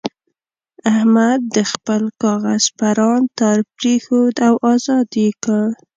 [0.93, 5.65] احمد د خپل کاغذ پران تار پرېښود او ازاد یې کړ.